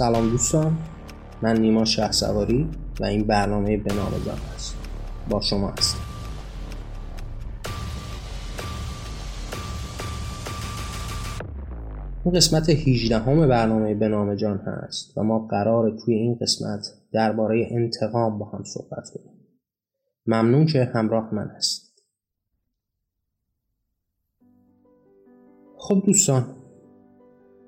[0.00, 0.78] سلام دوستان
[1.42, 2.68] من نیما شه سواری
[3.00, 4.76] و این برنامه به نام جان هست.
[5.30, 5.98] با شما هستم.
[12.24, 16.88] این قسمت 18 همه برنامه به نام جان هست و ما قرار توی این قسمت
[17.12, 19.46] درباره انتقام با هم صحبت کنیم.
[20.26, 22.02] ممنون که همراه من هست
[25.76, 26.59] خب دوستان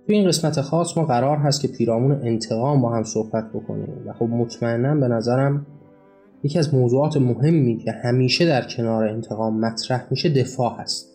[0.06, 3.88] توی این قسمت خاص ما قرار هست که پیرامون انتقام با هم صحبت بکنیم.
[4.06, 5.66] و خب مطمئنا به نظرم
[6.42, 11.12] یکی از موضوعات مهمی که همیشه در کنار انتقام مطرح میشه دفاع هست.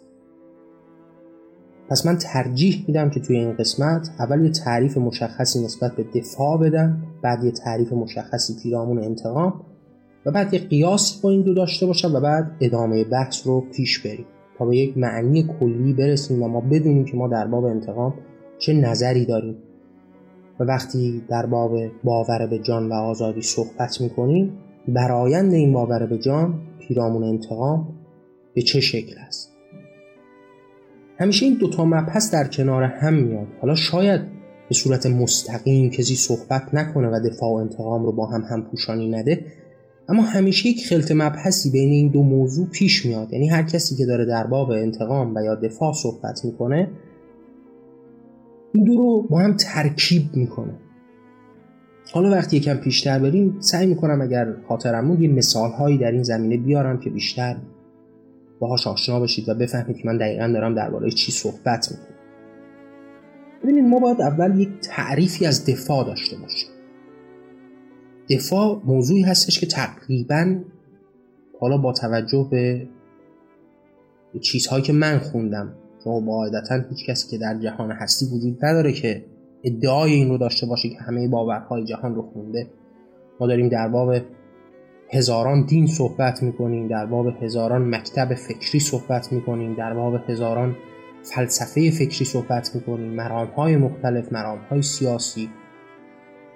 [1.89, 6.57] پس من ترجیح میدم که توی این قسمت اول یه تعریف مشخصی نسبت به دفاع
[6.57, 9.61] بدم بعد یه تعریف مشخصی پیرامون انتقام
[10.25, 13.99] و بعد یه قیاسی با این دو داشته باشم و بعد ادامه بحث رو پیش
[13.99, 14.25] بریم.
[14.57, 18.13] تا به یک معنی کلی برسیم و ما بدونیم که ما در باب انتقام
[18.59, 19.55] چه نظری داریم؟
[20.59, 24.53] و وقتی در باب باور به جان و آزادی صحبت می‌کنیم
[24.87, 27.87] برایند این باور به جان پیرامون انتقام
[28.53, 29.51] به چه شکل است؟
[31.19, 33.47] همیشه این دوتا مبحث در کنار هم میاد.
[33.61, 34.21] حالا شاید
[34.69, 39.09] به صورت مستقیم کسی صحبت نکنه و دفاع و انتقام رو با هم هم پوشانی
[39.09, 39.45] نده
[40.09, 43.33] اما همیشه یک خلط مبحثی بین این دو موضوع پیش میاد.
[43.33, 46.89] یعنی هر کسی که داره در باب انتقام و یا دفاع صحبت می‌کنه
[48.73, 50.73] این دو رو با هم ترکیب می‌کنه.
[52.13, 56.57] حالا وقتی یکم پیشتر بریم سعی می‌کنم اگر خاطرم یه مثال هایی در این زمینه
[56.57, 57.57] بیارم که بیشتر
[58.59, 62.17] باهاش آشنا بشید و بفهمید که من دقیقا دارم درباره چی صحبت می‌کنم.
[63.63, 66.69] ببینید ما باید اول یک تعریفی از دفاع داشته باشیم.
[68.29, 70.59] دفاع موضوعی هستش که تقریبا
[71.59, 72.87] حالا با توجه به
[74.41, 79.25] چیزهایی که من خوندم چون قاعدتا هیچ کسی که در جهان هستی وجود نداره که
[79.63, 82.67] ادعای این رو داشته باشه که همه باورهای جهان رو خونده.
[83.39, 84.15] ما داریم در باب
[85.13, 90.75] هزاران دین صحبت می‌کنیم در باب هزاران مکتب فکری صحبت می‌کنیم در باب هزاران
[91.23, 95.49] فلسفه فکری صحبت می‌کنیم مرام های مختلف مرام های سیاسی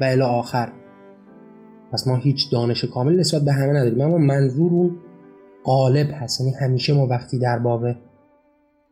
[0.02, 0.72] و الی آخر.
[1.92, 4.96] پس ما هیچ دانش کامل نسبت به همه نداریم اما منظور اون
[5.64, 6.42] قالب هست.
[6.42, 7.86] یعنی همیشه ما وقتی در باب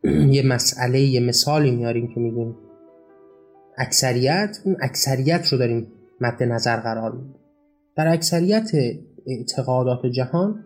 [0.36, 2.56] یه مسئله یه مثالی میاریم که میگیم
[3.78, 5.88] اکثریت اون اکثریت رو داریم
[6.22, 7.36] مد نظر قرار میدیم.
[7.96, 8.72] در اکثریت
[9.28, 10.64] اعتقادات جهان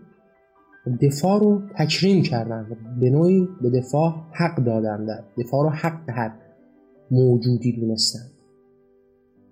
[1.01, 5.05] دفاع رو تکریم کردن به نوعی به دفاع حق دادن
[5.37, 6.33] دفاع رو حق هر
[7.11, 8.33] موجودی دونستن.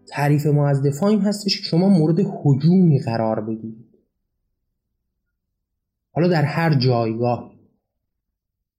[0.07, 3.85] تعریف ما از دفاع این هستش که شما مورد حجومی قرار بگیرید.
[6.13, 7.51] حالا در هر جایگاه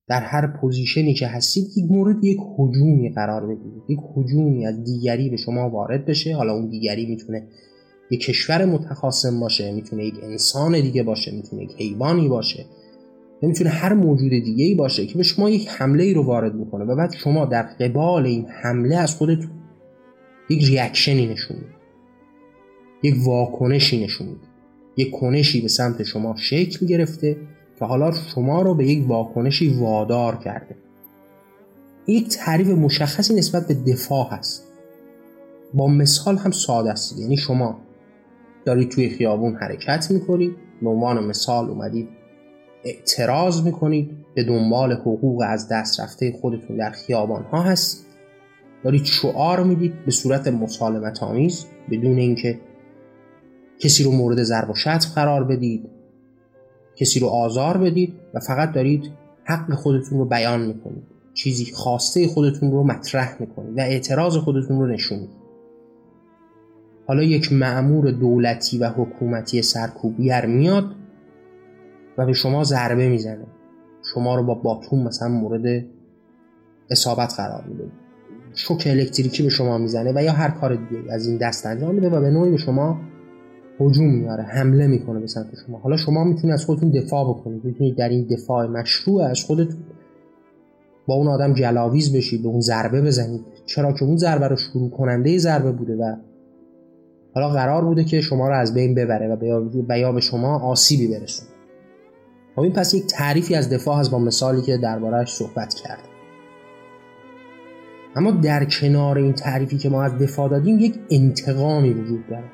[0.08, 3.82] در هر پوزیشنی که هستید یک مورد یک حجومی قرار بگیرید.
[3.88, 6.36] یک حجومی از دیگری به شما وارد بشه.
[6.36, 7.48] حالا اون دیگری می‌تونه
[8.10, 12.66] یک کشور متخاصم باشه می‌تونه یک انسان دیگه باشه می‌تونه یک حیوانی باشه.
[13.42, 16.84] می‌تونه هر موجود دیگه ای باشه که به شما یک حمله ای رو وارد می‌کنه
[16.84, 19.50] و بعد شما در قبال این حمله از خودتون
[20.50, 21.56] یک ریاکشنی نشون
[23.02, 24.36] یک واکنشی نشون
[24.96, 27.36] یک کنشی به سمت شما شکل گرفته.
[27.82, 30.76] که حالا شما رو به یک واکنشی وادار کرده.
[32.06, 34.68] یک تعریف مشخصی نسبت به دفاع هست.
[35.74, 37.18] با مثال هم ساده است.
[37.18, 37.80] یعنی شما
[38.64, 42.08] دارید توی خیابون حرکت می‌کنید به عنوان مثال اومدید
[42.84, 48.06] اعتراض می‌کنید به دنبال حقوق از دست رفته خودتون در خیابان ها هست.
[48.84, 52.60] دارید شعار می‌دید به صورت مسالمت آمیز بدون اینکه
[53.78, 56.01] کسی رو مورد ضرب و شتم قرار بدید.
[56.96, 59.12] کسی رو آزار بدید و فقط دارید
[59.44, 61.02] حق خودتون رو بیان می‌کنید.
[61.34, 63.78] چیزی خواسته خودتون رو مطرح می‌کنید.
[63.78, 65.42] و اعتراض خودتون رو نشون می‌دید.
[67.06, 70.94] حالا یک معمور دولتی و حکومتی سرکوبگر میاد
[72.18, 73.46] و به شما ضربه می‌زنه.
[74.14, 75.84] شما رو با باتون مثلا مورد
[76.90, 77.84] اصابت قرار میده.
[78.54, 82.10] شوک الکتریکی به شما می‌زنه و یا هر کار دیگه از این دست انجام میده
[82.10, 83.00] و به نوعی به شما
[83.86, 85.78] هجوم میاره حمله می‌کنه به سمت شما.
[85.78, 89.80] حالا شما می‌تونید از خودتون دفاع بکنید می‌تونید در این دفاع مشروع از خودتون
[91.06, 94.90] با اون آدم جلاویز بشید به اون ضربه بزنید چرا؟ که اون ضربه رو شروع
[94.90, 96.16] کننده ضربه بوده و
[97.34, 99.38] حالا قرار بوده که شما رو از بین ببره
[99.90, 101.50] و یا به شما آسیبی برسونه.
[102.56, 106.08] خب این پس یک تعریفی از دفاع هست با مثالی که دربارهش صحبت کرد
[108.16, 112.44] اما در کنار این تعریفی که ما از دفاع دادیم یک انتقامی وجود داره.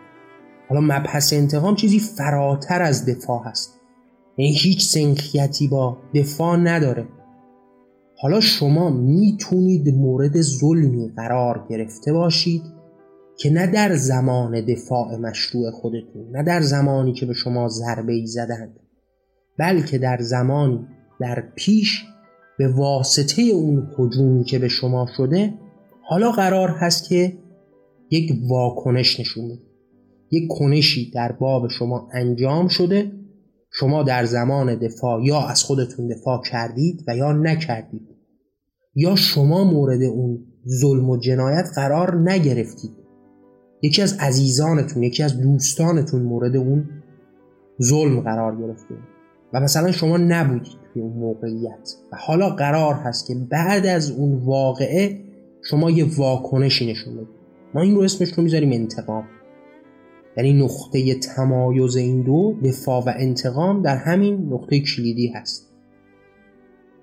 [0.69, 3.75] حالا مبحث انتقام چیزی فراتر از دفاع هست.
[4.37, 7.09] یعنی هیچ سنخیتی با دفاع نداره.
[8.20, 12.62] حالا شما می‌تونید مورد ظلمی قرار گرفته باشید
[13.38, 18.26] که نه در زمان دفاع مشروع خودتون نه در زمانی که به شما ضربه ای
[18.26, 18.81] زدند
[19.59, 20.87] بلکه در زمانی
[21.21, 22.05] در پیش
[22.59, 25.55] به واسطه اون حجومی که به شما شده
[26.09, 27.38] حالا قرار هست که
[28.11, 29.68] یک واکنش نشون بده.
[30.30, 33.12] یک کنشی در باب شما انجام شده
[33.70, 38.08] شما در زمان دفاع یا از خودتون دفاع کردید و یا نکردید.
[38.94, 40.38] یا شما مورد اون
[40.69, 42.90] ظلم و جنایت قرار نگرفتید.
[43.82, 46.88] یکی از عزیزانتون یکی از دوستانتون مورد اون
[47.82, 48.94] ظلم قرار گرفته.
[49.52, 51.94] و مثلا شما نبودید توی اون موقعیت.
[52.12, 55.20] و حالا قرار هست که بعد از اون واقعه
[55.70, 57.28] شما یه واکنشی نشون بدید.
[57.75, 59.25] ما این رو اسمش رو می‌ذاریم انتقام.
[60.38, 65.69] یعنی نقطه تمایز این دو دفاع و انتقام در همین نقطه کلیدی هست.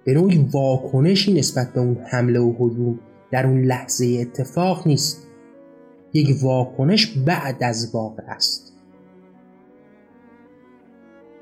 [0.04, 3.00] به نوعی واکنشی نسبت به اون حمله و حجوم
[3.32, 5.28] در اون لحظه اتفاق نیست.
[6.14, 8.74] یک واکنش بعد از واقع است.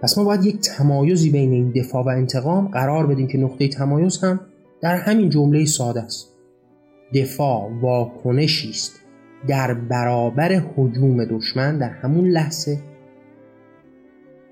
[0.02, 4.18] پس ما باید یک تمایزی بین این دفاع و انتقام قرار بدیم که نقطه تمایز
[4.18, 4.40] هم
[4.82, 6.28] در همین جمله ساده است.
[7.14, 9.03] دفاع واکنشی است.
[9.48, 12.80] در برابر حجوم دشمن در همون لحظه.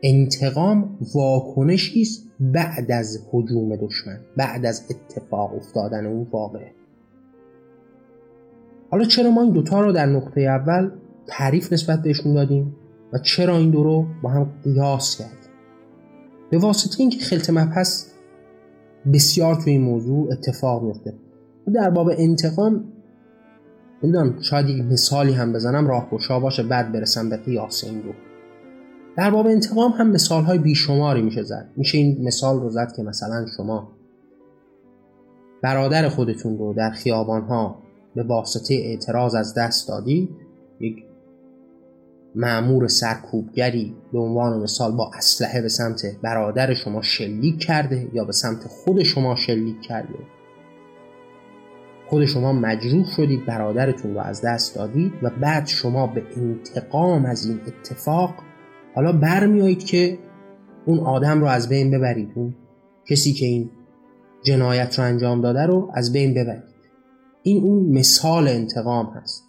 [0.03, 6.71] انتقام واکنشی است بعد از حجوم دشمن بعد از اتفاق افتادن اون واقعه.
[8.91, 10.91] حالا چرا ما این دوتا رو در نقطه اول
[11.27, 12.75] تعریف نسبت بهشون دادیم
[13.13, 15.37] و چرا این دو رو با هم قیاس کردیم؟
[16.49, 18.05] به واسطه اینکه خلط مبحث
[19.13, 21.13] بسیار توی این موضوع اتفاق میفته
[21.73, 22.83] در باب انتقام
[24.03, 28.11] نمی‌دونم شاید یک مثالی هم بزنم راه گشا باشه بعد برسم به قیاس این دو
[29.17, 31.69] در باب انتقام هم مثال های بیشماری میشه زد.
[31.77, 33.91] میشه این مثال رو زد که مثلا شما
[35.61, 37.77] برادر خودتون رو در خیابان ها
[38.15, 40.29] به واسطه اعتراض از دست دادید.
[40.79, 41.03] یک
[42.35, 48.31] معمور سرکوبگری به عنوان مثال با اسلحه به سمت برادر شما شلیک کرده یا به
[48.31, 50.19] سمت خود شما شلیک کرده.
[52.11, 57.45] خود شما مجروح شدید برادرتون رو از دست دادید و بعد شما به انتقام از
[57.45, 58.33] این اتفاق
[58.95, 60.19] حالا برمیایید که
[60.85, 62.31] اون آدم رو از بین ببرید.
[62.35, 62.55] اون
[63.09, 63.69] کسی که این
[64.43, 66.63] جنایت رو انجام داده رو از بین ببرید.
[67.43, 69.43] این اون مثال انتقام هست.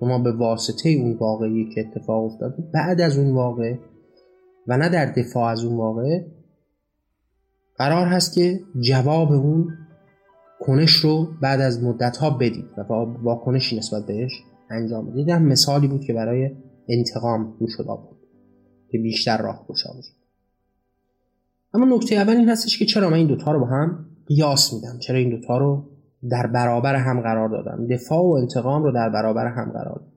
[0.00, 3.74] شما به واسطه اون واقعی که اتفاق افتاده بعد از اون واقع
[4.66, 6.20] و نه در دفاع از اون واقع
[7.76, 9.68] قرار هست که جواب اون
[10.68, 12.92] کنش رو بعد از مدت ها بدید و
[13.22, 14.32] واکنشی نسبت بهش
[14.70, 15.28] انجام بدید.
[15.28, 16.50] هم مثالی بود که برای
[16.88, 18.18] انتقام رو شده بود
[18.90, 19.90] که بیشتر راه گشا
[21.74, 24.98] اما نکته اول این هستش که چرا من این دوتا رو با هم قیاس میدم؟
[24.98, 25.84] چرا این دوتا رو
[26.30, 30.12] در برابر هم قرار دادم؟ دفاع و انتقام رو در برابر هم قرار دادم.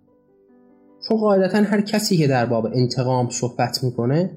[1.07, 4.31] چون قاعدتا هر کسی که در باب انتقام صحبت می‌کنه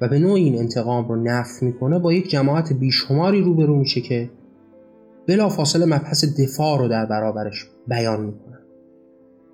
[0.00, 4.30] و به نوع این انتقام رو نفی می‌کنه با یک جماعت بیشماری روبرو میشه که
[5.26, 8.58] بلا فاصله مبحث دفاع رو در برابرش بیان می‌کنن.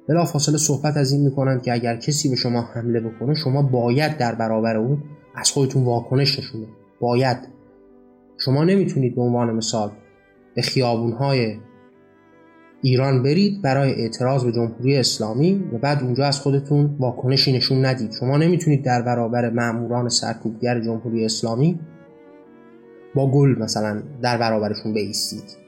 [0.09, 4.17] بلا فاصله صحبت از این می‌کنن که اگر کسی به شما حمله بکنه شما باید
[4.17, 5.03] در برابر اون
[5.35, 6.67] از خودتون واکنش نشونه
[7.01, 7.39] باید.
[8.45, 9.91] شما نمی‌تونید به عنوان مثال
[10.55, 11.57] به خیابونهای
[12.83, 18.13] ایران برید برای اعتراض به جمهوری اسلامی و بعد اونجا از خودتون واکنشی نشون ندید.
[18.21, 21.81] شما نمی‌تونید در برابر ماموران سرکوبگر جمهوری اسلامی
[23.15, 25.60] با گل مثلا در برابرشون بیستید.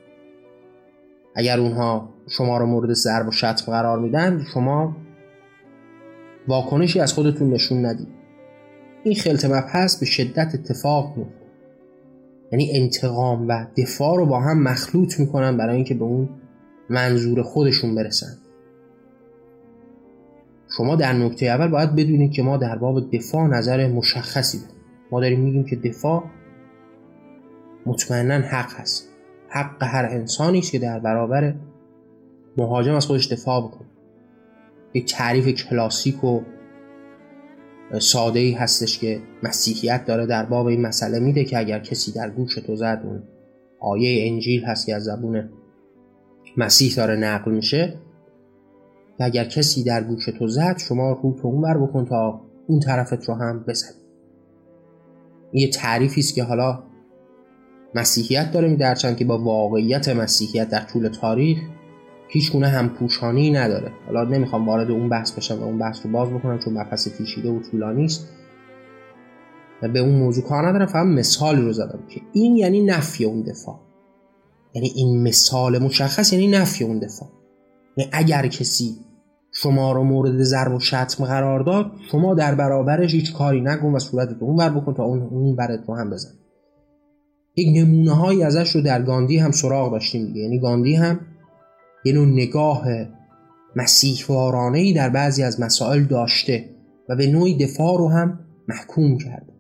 [1.35, 4.97] اگر اونها شما رو مورد ضرب و شتم قرار میدن شما
[6.49, 8.09] واکنشی از خودتون نشون ندید.
[9.05, 11.43] این خلط مبحث به شدت اتفاق میفته
[12.53, 16.29] یعنی انتقام و دفاع رو با هم مخلوط می‌کنن برای اینکه به اون
[16.91, 18.37] منظور خودشون برسن.
[20.77, 24.77] شما در نکته اول باید بدونید که ما در باب دفاع نظر مشخصی داریم.
[25.11, 26.25] ما داریم میگیم که دفاع
[27.87, 29.12] مطمئنا حق هست.
[29.53, 31.55] حق هر انسانی است که در برابر
[32.57, 33.89] مهاجم از خودش دفاع بکنه.
[34.95, 36.41] یک تعریف کلاسیک و
[37.99, 42.31] ساده ای هستش که مسیحیت داره در باب این مسئله میده که اگر کسی در
[42.31, 43.23] گوش تو زد اون
[43.81, 45.49] آیه انجیل هست که از زبون
[46.57, 47.95] مسیح داره نقل میشه.
[49.19, 52.81] که اگر کسی در گوش تو زد شما رو تو اون بر بکن تا اون
[52.81, 53.95] طرفت رو هم بزن
[55.53, 56.83] یه تعریفی است که حالا
[57.95, 61.59] مسیحیت داره میدرچند که با واقعیت مسیحیت در طول تاریخ
[62.29, 63.93] هیچ گونه هم پوشانی نداره.
[64.07, 67.51] حالا نمی‌خوام وارد اون بحث بشم و اون بحث رو باز بکنم چون مبحث پیچیده
[67.51, 68.29] و طولانی است.
[69.93, 73.81] به اون موضوع کار ندارم فقط مثالی رو زدم که این یعنی نفی اون دفاع.
[74.75, 77.29] یعنی این مثال مشخص یعنی نفی اون دفاع.
[77.97, 78.97] یعنی اگر کسی
[79.53, 83.99] شما رو مورد ضرب و شتم قرار داد شما در برابرش هیچ کاری نکن و
[83.99, 86.31] صورتت اون بر بکن تا اون اون برت رو هم بزن
[87.57, 90.41] یک نمونه هایی ازش رو در گاندی هم سراغ داشتیم دیگه.
[90.41, 91.21] یعنی گاندی هم
[92.05, 92.85] یه نوع نگاه
[93.77, 94.31] مسیح
[94.75, 96.71] ای در بعضی از مسائل داشته
[97.09, 99.53] و به نوعی دفاع رو هم محکوم کرده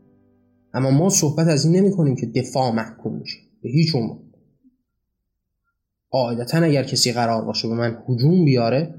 [0.74, 4.18] اما ما صحبت از این نمی کنیم که دفاع محکوم میشه به هیچ عنوان.
[6.10, 8.94] قاعدتا اگر کسی قرار باشه به من هجوم بیاره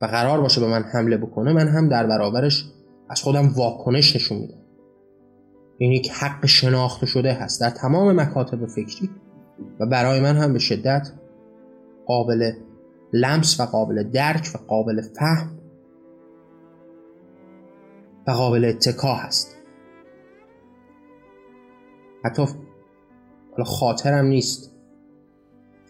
[0.00, 2.64] و قرار باشه به من حمله بکنه من هم در برابرش
[3.10, 4.67] از خودم واکنش نشون میدم.
[5.78, 7.60] این یک حق شناخته شده هست.
[7.60, 9.10] در تمام مکاتب فکری
[9.80, 11.12] و برای من هم به شدت
[12.06, 12.52] قابل
[13.12, 15.58] لمس و قابل درک و قابل فهم
[18.26, 19.56] و قابل اتکا هست.
[22.24, 22.46] حتی
[23.64, 24.72] خاطرم نیست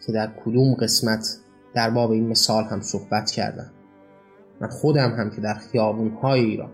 [0.05, 1.37] که در کدوم قسمت
[1.73, 3.71] در باب این مثال هم صحبت کردم.
[4.61, 6.71] من خودم هم که در خیابون های ایران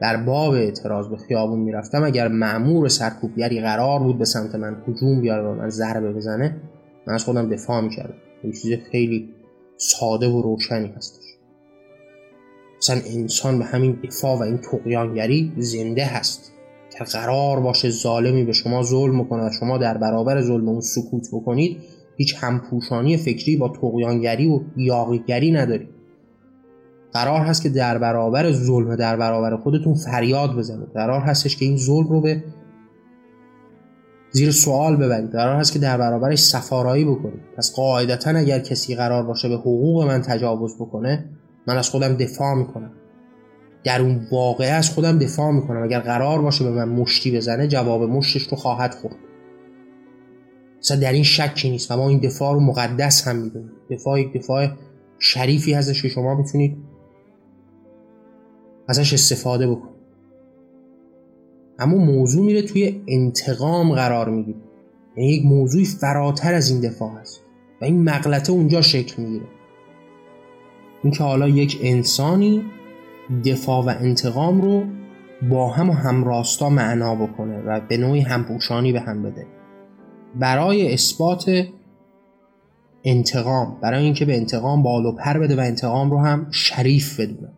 [0.00, 2.04] در باب اعتراض به خیابون می‌رفتم.
[2.04, 6.56] اگر معمور سرکوبگری قرار بود به سمت من هجوم بیاره و من ضربه بزنه
[7.06, 8.14] من از خودم دفاع می‌کردم.
[8.42, 9.28] این چیز خیلی
[9.76, 11.24] ساده و روشنی هستش.
[12.78, 16.52] مثلا انسان به همین دفاع و این تقیانگری زنده هست
[16.98, 21.28] که قرار باشه ظالمی به شما ظلم کنه و شما در برابر ظلم اون سکوت
[21.32, 21.76] بکنید
[22.16, 25.99] هیچ همپوشانی فکری با تقیانگری و یاقیگری ندارید.
[27.12, 30.88] قرار هست که در برابر ظلم در برابر خودتون فریاد بزنید.
[30.94, 32.44] قرار هستش که این ظلم رو به
[34.32, 35.30] زیر سوال ببرید.
[35.32, 37.40] قرار هست که در برابرش سفارایی بکنید.
[37.56, 41.24] پس قاعدتا اگر کسی قرار باشه به حقوق من تجاوز بکنه
[41.66, 42.92] من از خودم دفاع می‌کنم.
[43.84, 45.82] در اون واقعه از خودم دفاع می‌کنم.
[45.82, 49.16] اگر قرار باشه به من مشتی بزنه جواب مشتش رو خواهد خورد.
[50.78, 51.90] مثلا در این شکی نیست.
[51.90, 53.72] و ما این دفاع رو مقدس هم می‌دونیم.
[53.90, 54.68] دفاع یک دفاع
[55.18, 56.89] شریفی هستش که شما می‌تونید
[58.90, 60.00] ازش استفاده بکنید
[61.78, 64.58] اما موضوع میره توی انتقام قرار می‌گیره.
[65.16, 67.40] یعنی یک موضوعی فراتر از این دفاع هست
[67.80, 69.46] و این مغلطه اونجا شکل می‌گیره.
[71.02, 72.64] اینکه حالا یک انسانی
[73.44, 74.84] دفاع و انتقام رو
[75.48, 79.46] با هم و همراستا معنا بکنه و به نوعی همپوشانی به هم بده.
[80.38, 81.66] برای اثبات
[83.04, 87.52] انتقام برای اینکه به انتقام بال پر بده و انتقام رو هم شریف بدونه.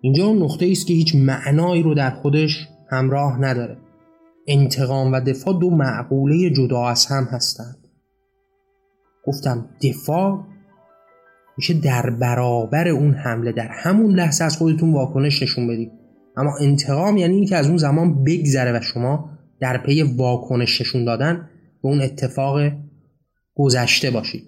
[0.00, 3.76] اینجا اون نقطه است که هیچ معنایی رو در خودش همراه نداره.
[4.48, 7.76] انتقام و دفاع دو معقوله جدا از هم هستند.
[9.26, 10.44] گفتم دفاع
[11.56, 13.52] میشه در برابر اون حمله.
[13.52, 15.92] در همون لحظه از خودتون واکنش نشون بدید.
[16.36, 19.30] اما انتقام یعنی اینکه از اون زمان بگذره و شما
[19.60, 21.48] در پی واکنش نشون دادن
[21.82, 22.60] به اون اتفاق
[23.54, 24.44] گذشته باشید.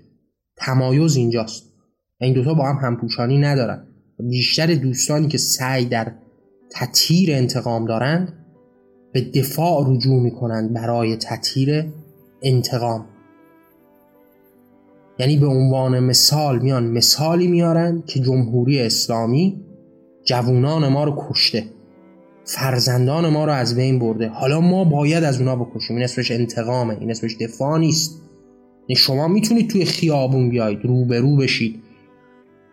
[0.57, 1.73] تمایز اینجاست.
[2.21, 3.87] این دوتا با هم همپوشانی ندارن.
[4.29, 6.13] بیشتر دوستانی که سعی در
[6.71, 8.33] تطهیر انتقام دارند
[9.13, 11.85] به دفاع رجوع می‌کنند برای تطهیر
[12.43, 13.05] انتقام.
[15.19, 19.61] یعنی به عنوان مثال میان مثالی میارن که جمهوری اسلامی
[20.25, 21.65] جوونان ما رو کشته
[22.45, 24.29] فرزندان ما رو از بین برده.
[24.29, 25.97] حالا ما باید از اونا بکشیم.
[25.97, 28.21] این اسمش انتقامه این اسمش دفاع نیست.
[28.89, 31.83] یعنی شما می‌تونید توی خیابون بیاید رو بشید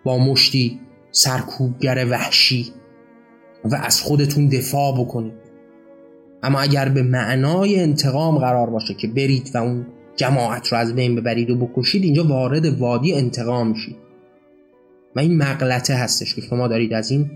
[0.03, 0.79] با مشتی
[1.11, 2.73] سرکوبگر وحشی
[3.65, 5.33] و از خودتون دفاع بکنید.
[6.43, 11.15] اما اگر به معنای انتقام قرار باشه که برید و اون جماعت رو از بین
[11.15, 13.95] ببرید و بکشید اینجا وارد وادی انتقام میشید.
[15.15, 17.31] و این مغلطه هستش که شما دارید از این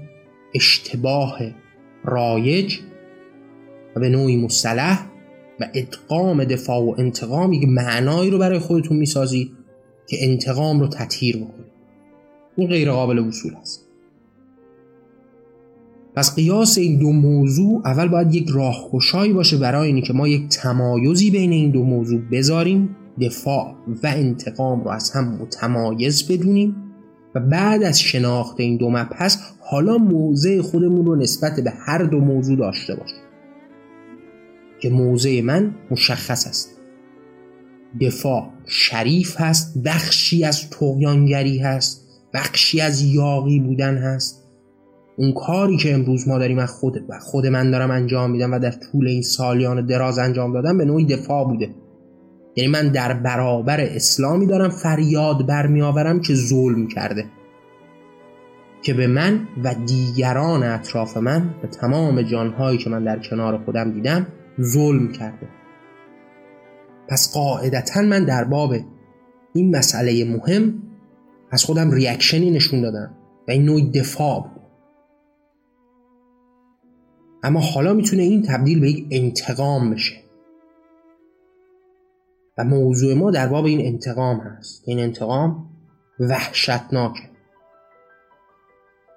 [0.56, 1.40] اشتباه
[2.04, 2.80] رایج
[3.96, 5.06] و به نوعی مصطلح
[5.60, 9.52] و ادغام دفاع و انتقام یک معنایی رو برای خودتون می‌سازید
[10.08, 11.63] که انتقام رو تطهیر بکنید.
[12.56, 13.88] این غیر قابل وصول هست
[16.16, 20.50] پس قیاس این دو موضوع اول باید یک راهگشایی باشه برای اینی که ما یک
[20.50, 26.76] تمایزی بین این دو موضوع بذاریم دفاع و انتقام رو از هم متمایز بدونیم
[27.36, 32.20] و بعد از شناخت این دو مبحث حالا موضع خودمون رو نسبت به هر دو
[32.20, 33.24] موضوع داشته باشیم
[34.84, 36.70] که موضع من مشخص است.
[38.02, 42.03] دفاع شریف هست بخشی از تقیانگری هست.
[42.34, 44.44] بخشی از یاقی بودن هست.
[45.18, 48.60] اون کاری که امروز ما داریم از خود و خود من دارم انجام میدم و
[48.60, 51.70] در طول این سالیان دراز انجام دادم به نوعی دفاع بوده.
[52.56, 57.26] یعنی من در برابر اسلامی دارم فریاد برمیآورم که ظلم کرده.
[58.82, 63.92] که به من و دیگران اطراف من به تمام جانهایی که من در کنار خودم
[63.92, 64.28] دیدم
[64.62, 65.48] ظلم کرده.
[67.08, 68.76] پس قاعدتا من در باب
[69.54, 70.74] این مسئله مهم
[71.54, 73.16] از خودم ریاکشنی نشون دادم
[73.48, 74.62] و این نوع دفاع بود.
[77.44, 80.16] اما حالا می‌تونه این تبدیل به یک انتقام بشه.
[82.58, 84.84] و موضوع ما در باب این انتقام هست.
[84.86, 85.70] این انتقام
[86.20, 87.30] وحشتناکه.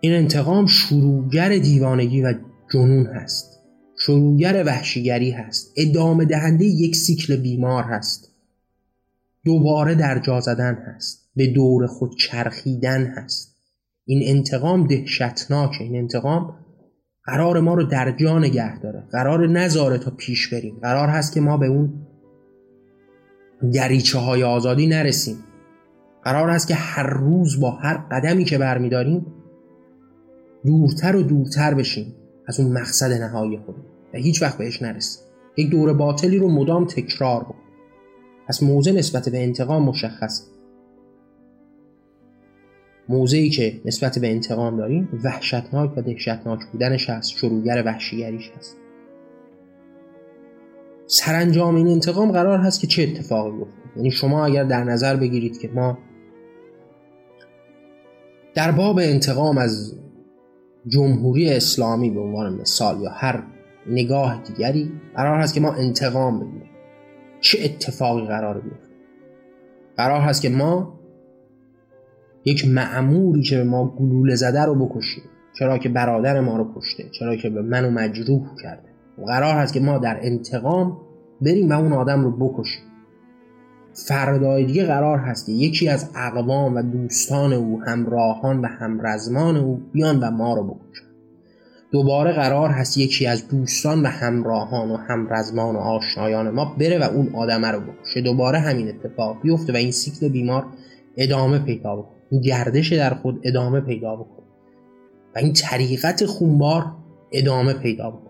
[0.00, 2.35] این انتقام شروعگر دیوانگی و
[2.73, 3.62] جنون هست.
[3.99, 5.73] شروعگر وحشیگری هست.
[5.76, 8.36] ادامه دهنده یک سیکل بیمار هست.
[9.46, 13.56] دوباره در جا زدن هست به دور خود چرخیدن هست.
[14.04, 16.54] این انتقام دهشتناکه این انتقام
[17.24, 20.78] قرار ما رو در جا نگه داره قرار نذاره تا پیش بریم.
[20.82, 22.06] قرار هست که ما به اون
[23.72, 25.36] دریچه های آزادی نرسیم.
[26.24, 29.26] قرار هست که هر روز با هر قدمی که برمیداریم
[30.64, 32.14] دورتر و دورتر بشیم
[32.46, 35.22] از اون مقصد نهایی خودمون و هیچ وقت بهش نرسیم.
[35.56, 37.65] یک دور باطلی رو مدام تکرار بود
[38.48, 40.46] پس موضع نسبت به انتقام مشخص.
[43.08, 48.76] موضعی که نسبت به انتقام داریم وحشتناک و دهشتناک بودنش هست شروعگر وحشیگریش هست
[51.06, 55.58] سرانجام این انتقام قرار هست که چه اتفاقی بیفته؟ یعنی شما اگر در نظر بگیرید
[55.58, 55.98] که ما
[58.54, 59.94] در باب انتقام از
[60.86, 63.42] جمهوری اسلامی به عنوان مثال یا هر
[63.86, 66.75] نگاه دیگری قرار هست که ما انتقام بگیریم
[67.46, 68.86] چه اتفاقی قرار بیفته؟
[69.96, 71.00] قرار هست که ما
[72.44, 75.22] یک معموری که به ما گلوله زده رو بکشیم.
[75.58, 78.88] چرا که برادر ما رو کشته چرا که به منو مجروح کرده.
[79.18, 81.00] و قرار هست که ما در انتقام
[81.40, 82.82] بریم و اون آدم رو بکشیم.
[83.92, 89.82] فردای دیگه قرار هست که یکی از اقوام و دوستان او همراهان و همرزمان او
[89.92, 91.05] بیان و ما رو بکشن
[91.93, 97.02] دوباره قرار هست یکی از دوستان و همراهان و همرزمان و آشنایان ما بره و
[97.02, 98.20] اون آدمه رو بکشه.
[98.20, 100.66] دوباره همین اتفاق بیفته و این سیکل بیمار
[101.16, 102.16] ادامه پیدا بکنه.
[102.31, 104.46] این گردش در خود ادامه پیدا بکنه.
[105.35, 106.85] و این طریقت خونبار
[107.33, 108.27] ادامه پیدا بکنه.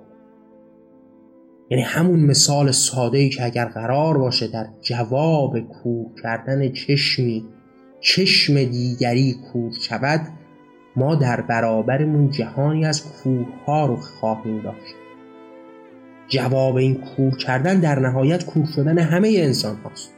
[1.70, 7.44] یعنی همون مثال ساده ای که اگر قرار باشه در جواب کور کردن چشمی
[8.00, 10.20] چشم دیگری کور شود
[10.96, 14.94] ما در برابرمون جهانی از کورها رو خواهیم داشت.
[16.28, 20.12] جواب این کور کردن در نهایت کور شدن همه انسان هاست.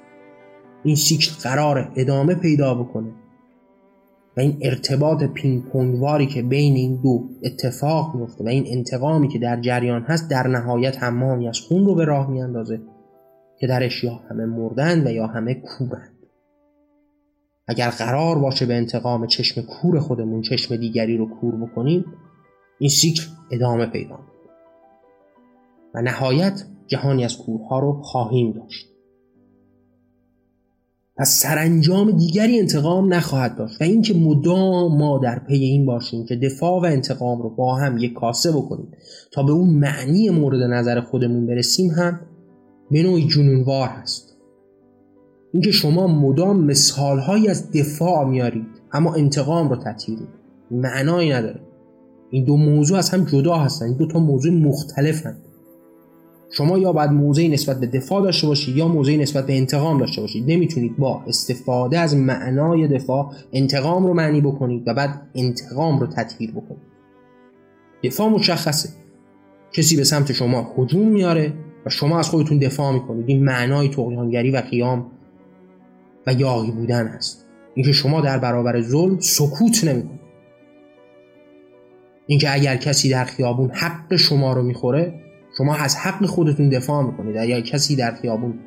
[0.85, 3.13] این سیکل قرار ادامه پیدا بکنه
[4.37, 5.65] و این ارتباط پینگ
[6.29, 11.03] که بین این دو اتفاق میفته و این انتقامی که در جریان هست در نهایت
[11.03, 12.81] حمامی از خون رو به راه میاندازه
[13.61, 16.18] که درش یا همه مردن و یا همه کورند
[17.69, 22.05] اگر قرار باشه به انتقام چشم کور خودمون چشم دیگری رو کور بکنیم
[22.79, 24.19] این سیکل ادامه پیدا
[25.95, 28.89] و نهایت جهانی از کورها رو خواهیم داشت.
[31.17, 36.37] پس سرانجام دیگری انتقام نخواهد داشت و اینکه مدام ما در پی این باشیم که
[36.37, 38.93] دفاع و انتقام رو با هم یک کاسه بکنیم
[39.33, 42.21] تا به اون معنی مورد نظر خودمون برسیم هم
[42.91, 44.28] به نوعی جنونوار هست.
[45.53, 50.29] اینکه شما مدام مثالهایی از دفاع میارید اما انتقام رو تطهیرید
[50.71, 51.61] معنایی نداره.
[52.31, 53.87] این دو موضوع از هم جدا هستن.
[53.87, 55.41] این دو تا موضوع مختلفند
[56.51, 60.21] شما یا باید موضعی نسبت به دفاع داشته باشید یا موضعی نسبت به انتقام داشته
[60.21, 66.07] باشید نمی‌تونید با استفاده از معنای دفاع انتقام رو معنی بکنید و بعد انتقام رو
[66.07, 66.89] تطهیر بکنید.
[68.03, 68.89] دفاع مشخصه.
[69.73, 71.53] کسی به سمت شما هجوم میاره
[71.87, 73.25] و شما از خودتون دفاع می‌کنید.
[73.29, 75.07] این معنای تقیانگری و قیام
[76.29, 77.47] و یاغی بودن است.
[77.75, 80.21] اینکه شما در برابر ظلم سکوت نمی‌کنید.
[82.27, 85.15] اینکه اگر کسی در خیابون حق شما رو می‌خوره
[85.59, 87.37] شما از حق خودتون دفاع می‌کنید.
[87.37, 88.59] اگر کسی در خیابون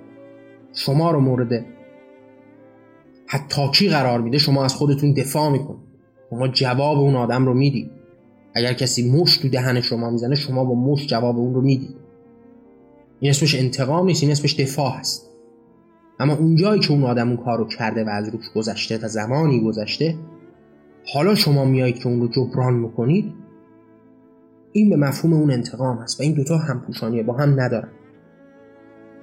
[0.73, 1.65] شما رو مورد
[3.27, 5.81] حتی قرار میده شما از خودتون دفاع می‌کنید.
[6.29, 7.91] شما جواب اون آدم رو می‌دید.
[8.53, 11.95] اگر کسی مش تو دهن شما می‌زنه شما با مش جواب اون رو می‌دید.
[13.19, 15.30] این اسمش انتقام نیست این اسمش دفاع هست
[16.21, 19.63] اما اونجایی که اون آدم اون کار رو کرده و از روش گذشته تا زمانی
[19.63, 20.15] گذشته
[21.13, 23.33] حالا شما میایید که اون رو جبران می‌کنید
[24.71, 27.89] این به مفهوم اون انتقام است و این دوتا هم پوشانیه با هم ندارن.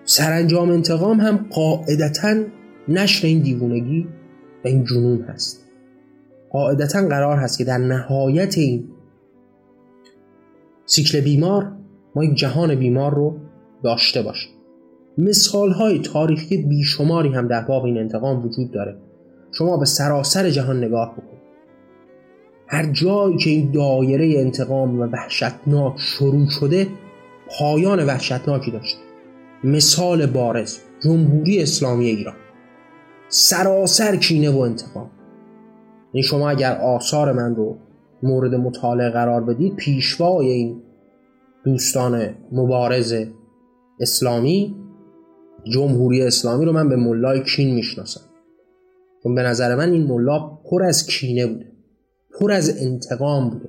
[0.04, 2.34] سرانجام انتقام هم قاعدتا
[2.88, 4.08] نشر این دیوونگی
[4.64, 5.64] و این جنون هست.
[6.50, 8.88] قاعدتا قرار هست که در نهایت این
[10.86, 11.72] سیکل بیمار
[12.14, 13.36] ما یک جهان بیمار رو
[13.84, 14.57] داشته باشیم.
[15.18, 18.96] مثال های تاریخی بیشماری هم در باب این انتقام وجود داره.
[19.52, 21.38] شما به سراسر جهان نگاه بکنید
[22.66, 26.86] هر جایی که این دایره انتقام و وحشتناک شروع شده
[27.58, 29.00] پایان وحشتناکی داشته.
[29.64, 32.34] مثال بارز جمهوری اسلامی ایران.
[33.28, 35.10] سراسر کینه و انتقام.
[36.14, 37.76] یعنی شما اگر آثار من رو
[38.22, 40.82] مورد مطالعه قرار بدید پیشوای این
[41.64, 43.14] دوستان مبارز
[44.00, 44.76] اسلامی
[45.64, 48.20] جمهوری اسلامی رو من به ملای کین می‌شناسم.
[49.22, 51.72] چون به نظر من این ملا پر از کینه بوده.
[52.40, 53.68] پر از انتقام بوده.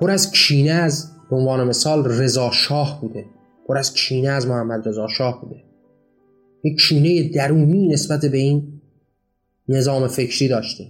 [0.00, 3.24] پر از کینه از به عنوان مثال رضا شاه بوده.
[3.66, 5.64] پر از کینه از محمد رضا شاه بوده.
[6.64, 8.80] یک کینه درونی نسبت به این
[9.68, 10.84] نظام فکری داشته.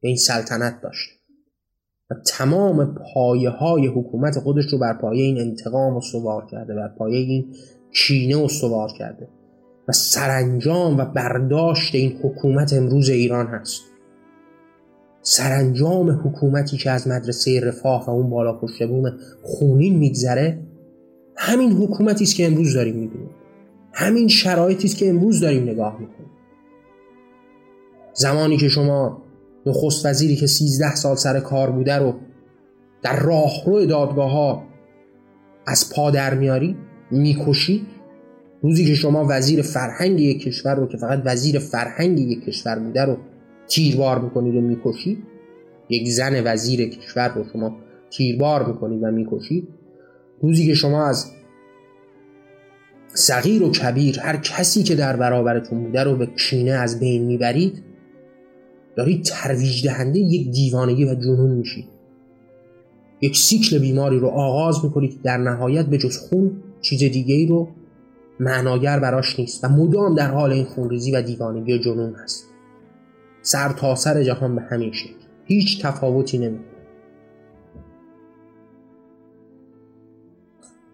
[0.00, 1.12] به این سلطنت داشته.
[2.10, 7.18] و تمام پایه های حکومت خودش رو بر پایه این انتقام استوار کرده بر پایه
[7.18, 7.54] این
[7.92, 9.28] کینه استوار کرده
[9.88, 13.82] و سرانجام و برداشت این حکومت امروز ایران هست.
[15.22, 20.58] سرانجام حکومتی که از مدرسه رفاه و اون بالا پشت بوم خونین میگذره
[21.36, 23.30] همین حکومتی است که امروز داریم می‌بینیم.
[23.92, 26.30] همین شرایطی است که امروز داریم نگاه می‌کنیم.
[28.14, 29.22] زمانی که شما
[29.66, 32.14] نخست وزیری که 13 سال سر کار بوده رو
[33.02, 34.62] در راهرو دادگاه ها
[35.66, 36.76] از پا در میاری
[37.10, 37.86] می‌کشی؟
[38.62, 43.04] روزی که شما وزیر فرهنگ یک کشور رو که فقط وزیر فرهنگ یک کشور بوده
[43.04, 43.16] رو
[43.68, 45.18] تیربار می‌کنید و می‌کشید
[45.88, 47.76] یک زن وزیر کشور رو شما
[48.10, 49.68] تیربار می‌کنید و می‌کشید
[50.42, 51.30] روزی که شما از
[53.08, 57.82] صغیر و کبیر هر کسی که در برابرتون بوده رو به کینه از بین می‌برید
[58.96, 61.84] دارید ترویج دهنده یک دیوانگی و جنون میشید.
[63.20, 67.68] یک سیکل بیماری رو آغاز می‌کنید در نهایت به جز خون چیز دیگه ای رو
[68.40, 72.44] معناگر براش نیست و مدام در حال این خونریزی و دیوانگی و جنون هست.
[73.42, 75.14] سر تا سر جهان به همین شکل.
[75.44, 76.68] هیچ تفاوتی نمی‌کنه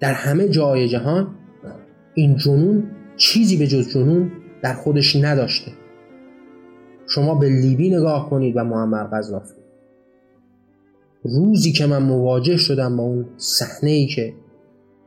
[0.01, 1.35] در همه جای جهان
[2.15, 5.73] این جنون چیزی به جز جنون در خودش نداشته.
[7.07, 9.55] شما به لیبی نگاه کنید و معمر قذافی
[11.25, 14.35] روزی که من مواجه شدم با اون صحنه ای که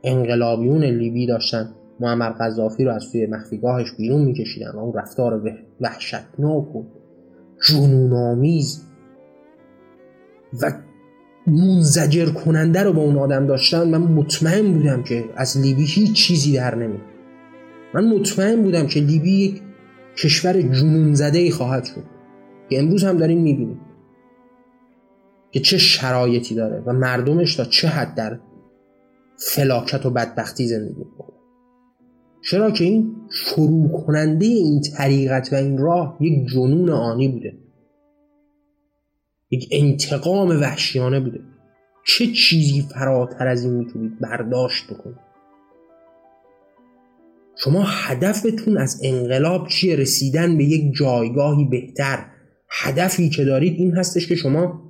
[0.04, 1.74] انقلابیون لیبی داشتن.
[2.00, 5.42] معمر قذافی رو از توی مخفیگاهش بیرون میکشیدن و اون رفتار
[5.80, 6.84] وحشتناک و
[7.68, 8.84] جنون آمیز
[10.62, 10.72] و
[11.46, 16.52] منزجر کننده رو با اون آدم داشتن من مطمئن بودم که از لیبی هیچ چیزی
[16.52, 16.98] در نمی
[17.94, 19.62] من مطمئن بودم که لیبی یک
[20.16, 22.04] کشور جنون زده ای خواهد شد.
[22.70, 23.80] که امروز هم داریم می‌بینیم
[25.50, 28.38] که چه شرایطی داره و مردمش تا چه حد در
[29.38, 31.38] فلاکت و بدبختی زندگی می‌کنه.
[32.50, 37.58] چرا که این شروع کننده این طریقت و این راه یک جنون آنی بوده.
[39.50, 41.40] یک انتقام وحشیانه بوده.
[42.06, 45.28] چه چیزی فراتر از این می‌تونید برداشت بکنید؟
[47.56, 52.26] شما هدفتون از انقلاب چیه؟ رسیدن به یک جایگاهی بهتر.
[52.70, 54.87] هدفی که دارید این هستش که شما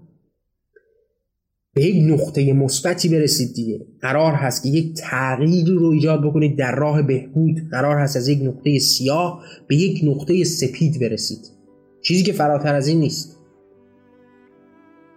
[1.78, 3.80] به یک نقطه مثبتی برسید دیگه.
[4.00, 7.68] قرار هست که یک تغییری رو ایجاد بکنید در راه بهبود.
[7.70, 11.38] قرار هست از یک نقطه سیاه به یک نقطه سپید برسید.
[12.02, 13.38] چیزی که فراتر از این نیست.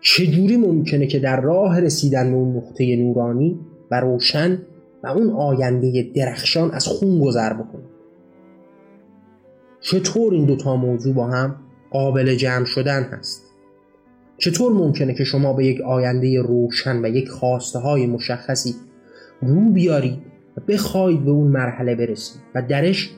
[0.02, 3.60] چجوری ممکنه که در راه رسیدن به اون نقطه نورانی
[3.92, 4.62] و روشن
[5.04, 7.84] و اون آینده درخشان از خون گذر بکنه؟
[9.80, 11.56] چطور این دوتا موضوع با هم
[11.92, 13.51] قابل جمع شدن هست؟
[14.42, 18.76] چطور ممکنه که شما به یک آینده روشن و یک خواسته های مشخصی
[19.42, 20.20] رو بیارید
[20.58, 23.10] و بخواید به اون مرحله برسید و درش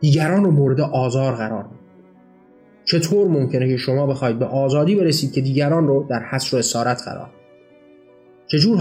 [0.00, 1.78] دیگران رو مورد آزار قرار بدید؟
[2.84, 7.02] چطور ممکنه که شما بخواید به آزادی برسید که دیگران رو در حصر و اسارت
[7.04, 7.30] قرار
[8.46, 8.78] چجور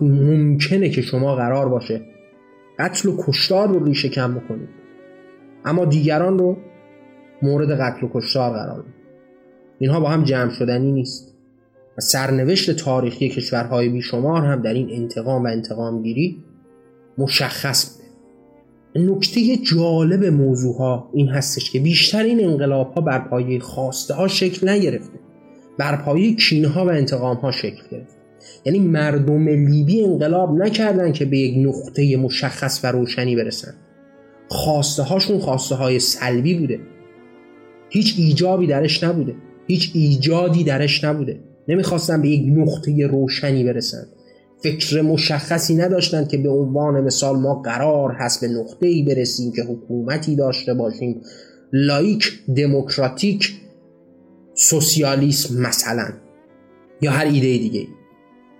[0.00, 2.00] ممکنه که شما قرار باشه
[2.78, 4.68] قتل و کشتار رو ریشه کم بکنید؟
[5.64, 6.56] اما دیگران رو
[7.42, 8.97] مورد قتل و کشتار قرار بدید.
[9.78, 11.34] اینها با هم جمع شدنی نیست.
[11.98, 16.44] و سرنوشت تاریخی کشورهای بیشمار هم در این انتقام و انتقام گیری
[17.18, 18.08] مشخص بوده.
[19.12, 24.28] نکته جالب موضوع ها این هستش که بیشتر این انقلاب ها بر پایه خواسته ها
[24.28, 25.18] شکل نگرفته.
[25.78, 28.18] بر پایه کینه ها و انتقام ها شکل گرفته.
[28.64, 33.74] یعنی مردم لیبی انقلاب نکردن که به یک نقطه مشخص و روشنی برسن.
[34.48, 36.80] خواسته هاشون خواسته های سلبی بوده.
[37.90, 39.34] هیچ ایجابی درش نبوده.
[39.68, 41.40] هیچ ایجادی درش نبوده.
[41.68, 44.06] نمی‌خواستن به یک نقطه روشنی برسن.
[44.62, 49.62] فکر مشخصی نداشتند که به عنوان مثال ما قرار هست به نقطه ای برسیم که
[49.62, 51.20] حکومتی داشته باشیم.
[51.72, 53.52] لایک دموکراتیک
[54.54, 56.08] سوسیالیسم مثلا.
[57.00, 57.86] یا هر ایده دیگه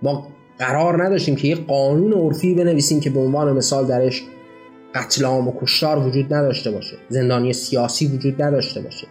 [0.01, 0.27] ما
[0.59, 4.23] قرار نداشتیم که یک قانون عرفی بنویسیم که به عنوان مثال درش
[4.95, 6.97] قتل عام و کشتار وجود نداشته باشه.
[7.09, 9.07] زندانی سیاسی وجود نداشته باشه.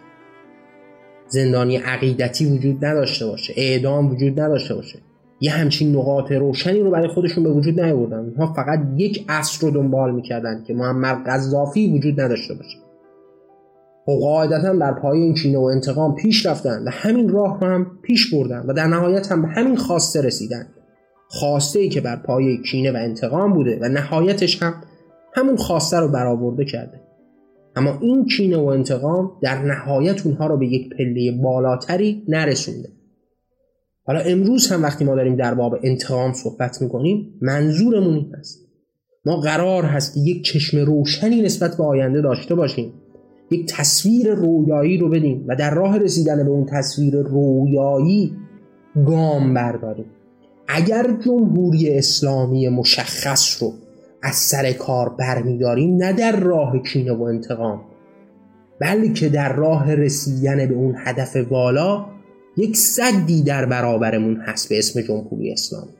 [1.29, 4.99] زندانی عقیدتی وجود نداشته باشه اعدام وجود نداشته باشه.
[5.41, 8.19] یه همچین نقاط روشنی رو برای خودشون به وجود نیاوردن.
[8.19, 12.79] اونها فقط یک عصر رو دنبال می‌کردن که محمد قذافی وجود نداشته باشه.
[14.09, 17.67] و خب قاعدتا در پای این کینه و انتقام پیش رفتن و همین راه رو
[17.67, 20.67] هم پیش بردن و در نهایت هم به همین خواسته رسیدن.
[21.29, 24.75] خواسته ای که بر پای کینه و انتقام بوده و نهایتش هم
[25.35, 27.01] همون خواسته رو برآورده کرده.
[27.79, 32.89] اما این کینه و انتقام در نهایت اونها رو به یک پله بالاتری نرسونده.
[34.05, 38.59] حالا امروز هم وقتی ما داریم در باب انتقام صحبت می‌کنیم منظورمون این هست.
[39.27, 42.93] ما قرار هست که یک چشم روشنی نسبت به آینده داشته باشیم.
[43.51, 48.37] یک تصویر رویایی رو بدیم و در راه رسیدن به اون تصویر رویایی
[49.07, 50.07] گام برداریم.
[50.69, 53.73] اگر جمهوری اسلامی مشخص رو
[54.23, 57.81] از سر کار برمیداریم نه در راه کینه و انتقام.
[58.81, 62.07] بلکه در راه رسیدن به اون هدف بالا
[62.57, 65.93] یک صدی در برابرمون هست به اسم جمهوری اسلامی.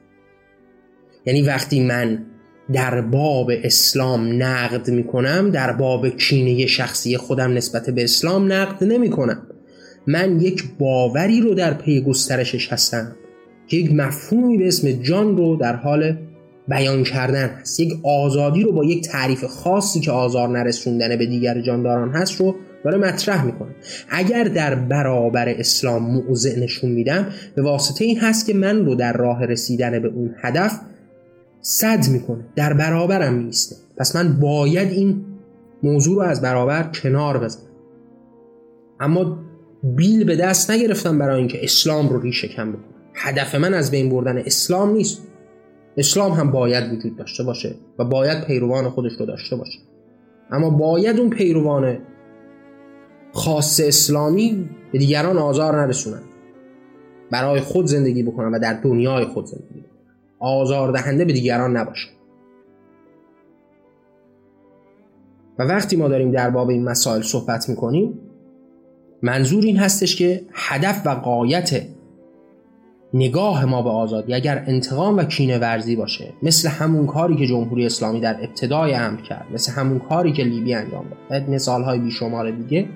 [1.27, 2.25] یعنی وقتی من
[2.73, 9.11] در باب اسلام نقد می‌کنم در باب کینه شخصی خودم نسبت به اسلام نقد نمی
[9.11, 9.43] کنم
[10.07, 13.17] من یک باوری رو در پی گسترشش هستم
[13.67, 16.17] که یک مفهومی به اسم جان رو در حال
[16.69, 17.51] بیان کردن.
[17.61, 22.41] هست یک آزادی رو با یک تعریف خاصی که آزار نرسوندن به دیگر جانداران هست
[22.41, 22.55] رو
[22.85, 23.75] داره مطرح می‌کنه.
[24.11, 29.13] اگر در برابر اسلام موضع نشون میدم به واسطه این هست که من رو در
[29.13, 30.81] راه رسیدن به اون هدف
[31.61, 32.45] صد می‌کنه.
[32.57, 35.25] در برابرم میسته پس من باید این
[35.83, 37.63] موضوع رو از برابر کنار بزنم.
[39.01, 39.39] اما
[39.83, 42.85] بیل به دست نگرفتم برای اینکه اسلام رو ریشه کم بکنم.
[43.15, 45.28] هدف من از بین بردن اسلام نیست.
[45.99, 49.79] اسلام هم باید وجود داشته باشه و باید پیروان خودش رو داشته باشه.
[50.51, 51.99] اما باید اون پیروان
[53.33, 56.23] خاص اسلامی به دیگران آزار نرسونن.
[57.31, 60.17] برای خود زندگی بکنن و در دنیای خود زندگی بکنن.
[60.39, 62.09] آزار دهنده به دیگران نباشه.
[65.59, 68.21] و وقتی ما داریم در باب این مسائل صحبت می‌کنیم
[69.23, 71.83] منظور این هستش که هدف و قایت
[73.15, 77.87] نگاه ما به آزادی اگر انتقام و کینه ورزی باشه مثل همون کاری که جمهوری
[77.87, 82.51] اسلامی در ابتدای امر کرد مثل همون کاری که لیبی انجام داد مثال های بیشمار
[82.51, 82.89] دیگه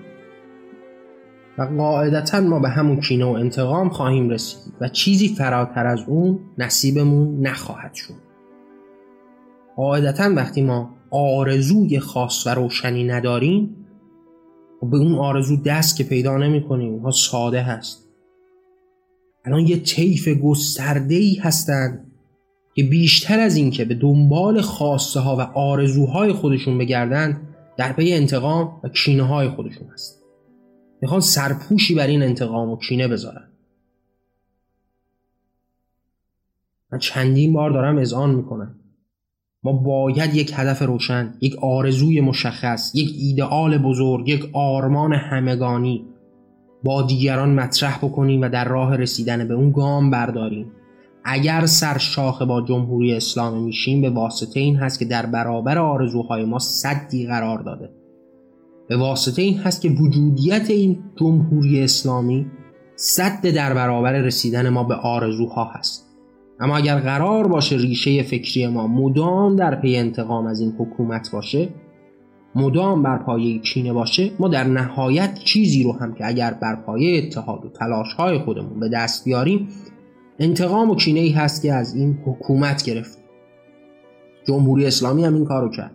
[1.58, 6.38] و قاعدتا ما به همون کینه و انتقام خواهیم رسید و چیزی فراتر از اون
[6.58, 8.14] نصیبمون نخواهد شد.
[9.76, 13.76] قاعدتا وقتی ما آرزوی خاص و روشنی نداریم
[14.82, 18.11] به اون آرزو دست که پیدا نمی کنیم اونها ساده هست.
[19.44, 22.12] الان یه طیف گسترده ای هستند
[22.74, 28.12] که بیشتر از این که به دنبال خواسته ها و آرزوهای خودشون بگردند در پی
[28.12, 30.22] انتقام و کینه های خودشون هست.
[31.02, 33.48] می‌خوان سرپوشی بر این انتقام و کینه بذارن.
[36.92, 38.74] من چندین بار دارم اذعان می‌کنم.
[39.64, 46.06] ما باید یک هدف روشن یک آرزوی مشخص یک ایدئال بزرگ یک آرمان همگانی
[46.84, 50.72] با دیگران مطرح بکنیم و در راه رسیدن به اون گام برداریم.
[51.24, 56.58] اگر سرشاخ با جمهوری اسلامی میشیم به واسطه این هست که در برابر آرزوهای ما
[56.58, 57.90] صدی قرار داده.
[58.88, 62.46] به واسطه این هست که وجودیت این جمهوری اسلامی
[62.96, 66.08] صد در برابر رسیدن ما به آرزوها هست.
[66.60, 71.68] اما اگر قرار باشه ریشه فکری ما مدام در پی انتقام از این حکومت باشه
[72.54, 77.18] مدام بر پایه چینه باشه ما در نهایت چیزی رو هم که اگر بر پایه
[77.18, 79.68] اتحاد و تلاش های خودمون به دست بیاریم
[80.38, 83.18] انتقام و کینه ای هست که از این حکومت گرفت.
[84.46, 85.94] جمهوری اسلامی هم این کارو کرد.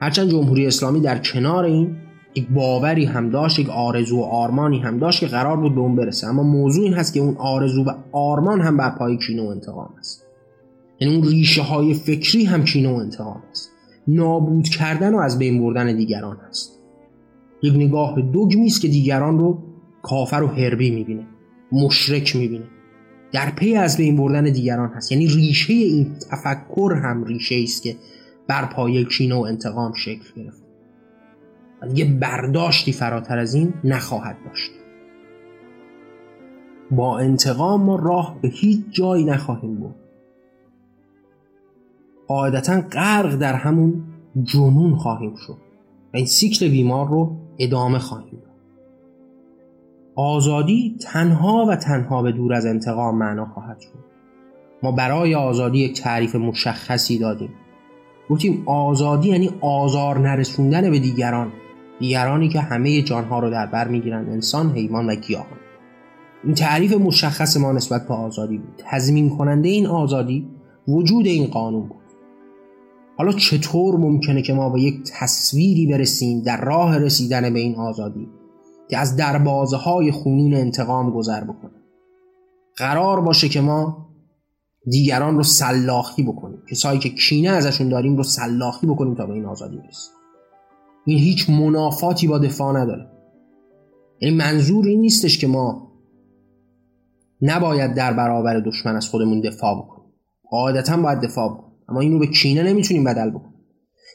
[0.00, 1.96] هرچند جمهوری اسلامی در کنار این
[2.34, 5.96] یک باوری هم داشت یک آرزو و آرمانی هم داشت که قرار بود به اون
[5.96, 6.26] برسه.
[6.26, 9.94] اما موضوع این هست که اون آرزو و آرمان هم بر پای کینه و انتقام
[9.98, 10.26] است.
[11.00, 13.71] یعنی اون ریشه های فکری هم کینه و انتقام است.
[14.08, 16.78] نابود کردن و از بین بردن دیگران است.
[17.62, 19.62] یک نگاه دگمی است که دیگران رو
[20.02, 21.26] کافر و هربی می‌بینه
[21.72, 22.64] مشرک می‌بینه.
[23.32, 25.12] در پی از بین بردن دیگران هست.
[25.12, 27.96] یعنی ریشه این تفکر هم ریشه است که
[28.48, 30.62] بر پایه کینه و انتقام شکل گرفت.
[31.82, 34.70] و برداشتی فراتر از این نخواهد داشت.
[36.90, 39.94] با انتقام ما راه به هیچ جایی نخواهیم بود.
[42.32, 44.02] قاعدتا غرق در همون
[44.42, 45.56] جنون خواهیم شد
[46.14, 48.52] و این سیکل بیمار رو ادامه خواهیم داد.
[50.16, 53.98] آزادی تنها و تنها به دور از انتقام معنا خواهد شد.
[54.82, 57.50] ما برای آزادی یک تعریف مشخصی دادیم.
[58.30, 61.52] گفتیم آزادی یعنی آزار نرسوندن به دیگران
[61.98, 65.58] دیگرانی که همه جانها رو در بر می‌گیرند انسان حیوان و گیاهان.
[66.44, 68.82] این تعریف مشخص ما نسبت به آزادی بود.
[68.90, 70.48] تضمین کننده این آزادی
[70.88, 72.01] وجود این قانون بود.
[73.16, 78.28] حالا چطور ممکنه که ما به یک تصویری برسیم در راه رسیدن به این آزادی
[78.90, 81.82] که از دروازه های خونین انتقام گذر بکنه؟
[82.76, 84.08] قرار باشه که ما
[84.90, 86.62] دیگران رو سلاخی بکنیم.
[86.70, 90.12] کسایی که کینه ازشون داریم رو سلاخی بکنیم تا به این آزادی برسیم.
[91.06, 93.10] این هیچ منافاتی با دفاع نداره.
[94.20, 95.92] یعنی منظور این نیستش که ما
[97.42, 100.12] نباید در برابر دشمن از خودمون دفاع بکنیم.
[100.50, 101.71] قاعدتا باید دفاع بکنیم.
[101.88, 103.52] اما این رو به کینه نمی‌تونیم بدل بکنیم.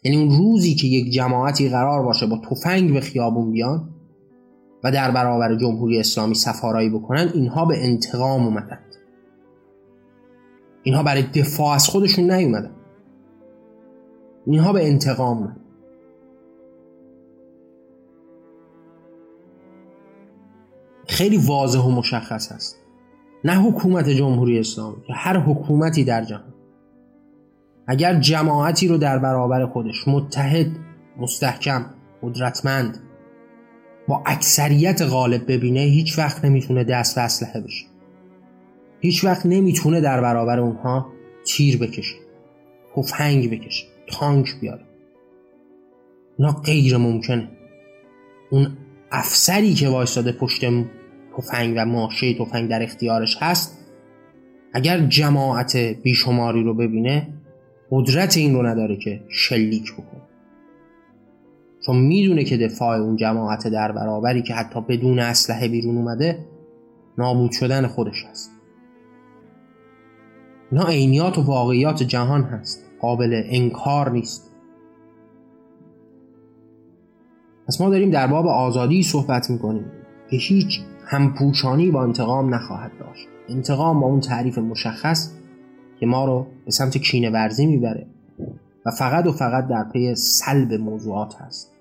[0.04, 3.90] یعنی اون روزی که یک جماعتی قرار باشه با تفنگ به خیابون بیان
[4.84, 8.96] و در برابر جمهوری اسلامی سفارایی بکنن اینها به انتقام اومدند
[10.84, 12.76] اینها برای دفاع از خودشون نیومدن.
[14.46, 15.62] اینها به انتقام اومدن.
[21.08, 22.78] خیلی واضح و مشخص است
[23.44, 26.57] نه حکومت جمهوری اسلامی هر حکومتی در جهان.
[27.88, 30.67] اگر جماعتی رو در برابر خودش متحد
[31.17, 31.86] مستحکم
[32.21, 33.00] قدرتمند
[34.08, 37.86] با اکثریت غالب ببینه هیچ وقت نمی‌تونه دست به اسلحه بشه.
[39.00, 41.08] هیچ وقت نمی‌تونه در برابر اونها
[41.45, 42.15] تیر بکشه
[42.95, 44.84] تفنگ بکشه تانک بیاره.
[46.38, 47.50] اینا غیر ممکنه.
[48.52, 48.78] اون
[49.12, 50.65] افسری که وایستاده پشت
[51.38, 53.78] تفنگ و ماشه تفنگ در اختیارش هست
[54.73, 57.28] اگر جماعت بیشماری رو ببینه
[57.91, 60.21] قدرت این رو نداره که شلیک بکنه.
[61.86, 66.45] چون می‌دونه که دفاع اون جماعت در برابری که حتی بدون اسلحه بیرون اومده
[67.17, 68.52] نابود شدن خودش هست.
[70.71, 72.86] اینا عینیات و واقعیات جهان هست.
[73.02, 74.52] قابل انکار نیست.
[77.67, 79.91] پس ما داریم در باب آزادی صحبت می‌کنیم
[80.30, 83.28] که هیچ همپوشانی با انتقام نخواهد داشت.
[83.50, 85.37] انتقام با اون تعریف مشخص
[86.00, 88.08] که ما رو به سمت کینه ورزی می‌بره.
[88.86, 91.74] و فقط و فقط در پی سلب موضوعات هست.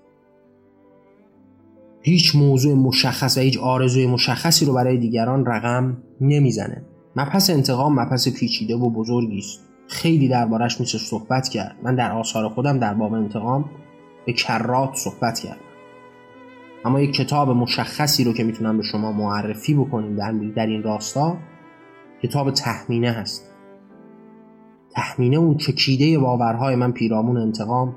[2.01, 6.81] هیچ موضوع مشخص و هیچ آرزوی مشخصی رو برای دیگران رقم نمی‌زنه.
[7.15, 9.59] مبحث انتقام مبحث پیچیده و بزرگی است.
[9.87, 11.75] خیلی دربارش میشه صحبت کرد.
[11.83, 13.65] من در آثار خودم در باب انتقام
[14.25, 15.61] به کرات صحبت کردم.
[16.85, 20.15] اما یک کتاب مشخصی رو که می‌تونم به شما معرفی بکنیم
[20.55, 21.37] در, این راستا
[22.23, 23.46] کتاب تحمینه هست.
[24.97, 27.95] تحمینه اون چکیده باورهای من پیرامون انتقام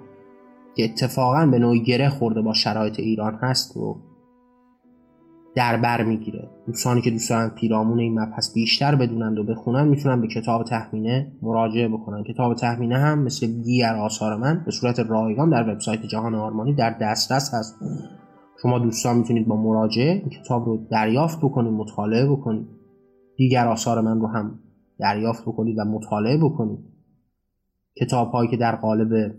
[0.76, 3.96] که اتفاقا به نوعی گره خورده با شرایط ایران هست و
[5.54, 6.50] در بر می‌گیره.
[6.66, 11.32] دوستانی که دوست دارن پیرامون این مبحث بیشتر بدونند و بخونن می‌تونن به کتاب تحمینه
[11.42, 12.24] مراجعه بکنن.
[12.24, 16.90] کتاب تحمینه هم مثل دیگر آثار من به صورت رایگان در وبسایت جهان آرمانی در
[17.00, 17.76] دسترس هست.
[18.62, 22.66] شما دوستان می‌تونید با مراجعه این کتاب رو دریافت بکنید مطالعه بکنید.
[23.36, 24.58] دیگر آثار من رو هم
[24.98, 26.89] دریافت بکنید و مطالعه بکنید.
[27.96, 29.34] کتاب هایی که در قالب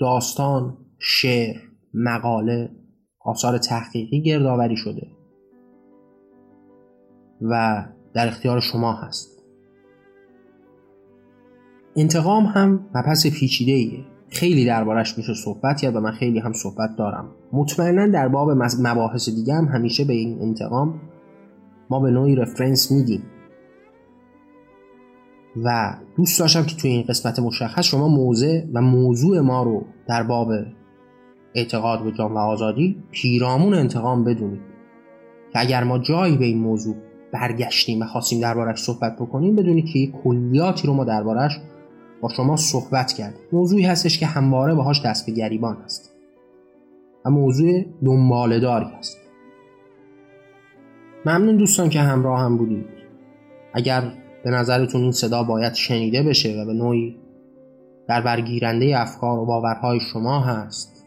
[0.00, 1.56] داستان شعر
[1.94, 2.70] مقاله
[3.20, 5.06] آثار تحقیقی گردآوری شده
[7.42, 7.84] و
[8.14, 9.38] در اختیار شما هست.
[11.96, 16.90] انتقام هم مبحث پیچیده ایه خیلی دربارش میشه صحبت کرد و من خیلی هم صحبت
[16.98, 17.30] دارم.
[17.52, 21.00] مطمئنا در باب مباحث دیگه هم همیشه به این انتقام
[21.90, 23.22] ما به نوعی رفرنس میدیم.
[25.64, 30.22] و دوست داشتم که توی این قسمت مشخص شما موضع و موضوع ما رو در
[30.22, 30.52] باب
[31.54, 34.60] اعتقاد به جان و آزادی پیرامون انتقام بدونید.
[35.52, 36.96] که اگر ما جایی به این موضوع
[37.32, 41.60] برگشتیم و خواستیم دربارش صحبت بکنیم بدونید که کلیاتی رو ما دربارش
[42.20, 46.14] با شما صحبت کرد موضوعی هستش که همواره باهاش دست به گریبان هست.
[47.24, 49.18] و موضوع دنبالداری هست.
[51.26, 52.86] ممنون دوستان که همراه هم بودید.
[53.74, 54.12] اگر
[54.48, 57.16] به نظرتون این صدا باید شنیده بشه و به نوعی
[58.08, 61.06] در برگیرنده افکار و باورهای شما هست؟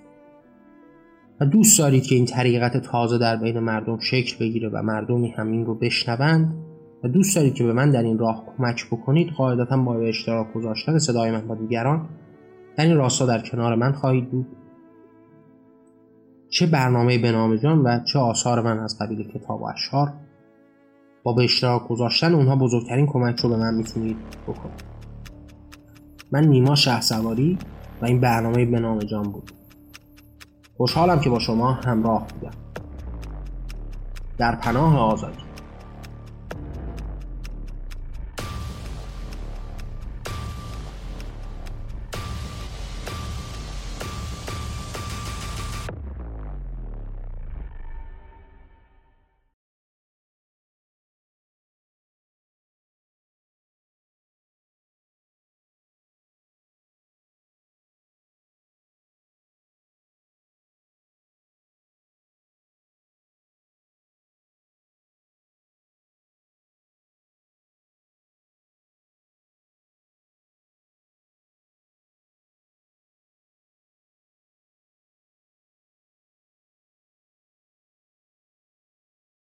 [1.40, 5.66] و دوست دارید که این طریقت تازه در بین مردم شکل بگیره و مردمی همین
[5.66, 6.56] رو بشنوند
[7.04, 10.54] و دوست دارید که به من در این راه کمک بکنید قاعدتا با به اشتراک
[10.54, 12.10] گذاشتن صدای من با دیگران
[12.78, 14.48] در این راستا در کنار من خواهید بود.
[16.50, 20.14] چه برنامه نام جان و چه آثار من از قبیل کتاب و اشعار
[21.24, 24.18] با به اشتراک گذاشتن اونها بزرگترین کمک رو به من می‌تونید
[24.48, 24.84] بکنید.
[26.32, 27.58] من نیما شه سواری
[28.02, 29.52] و این برنامه به نام جان بود.
[30.78, 32.54] خوشحالم که با شما همراه بودم.
[34.38, 35.51] در پناه آزادی.